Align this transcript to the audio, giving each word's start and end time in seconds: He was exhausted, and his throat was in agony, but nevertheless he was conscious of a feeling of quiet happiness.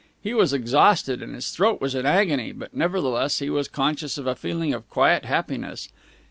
He 0.19 0.33
was 0.33 0.51
exhausted, 0.51 1.21
and 1.21 1.35
his 1.35 1.51
throat 1.51 1.79
was 1.79 1.93
in 1.93 2.07
agony, 2.07 2.53
but 2.53 2.73
nevertheless 2.75 3.37
he 3.37 3.51
was 3.51 3.67
conscious 3.67 4.17
of 4.17 4.25
a 4.25 4.33
feeling 4.33 4.73
of 4.73 4.89
quiet 4.89 5.25
happiness. 5.25 5.89